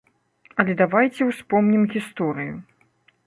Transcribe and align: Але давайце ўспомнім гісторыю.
Але 0.61 0.73
давайце 0.79 1.21
ўспомнім 1.27 1.83
гісторыю. 1.93 2.55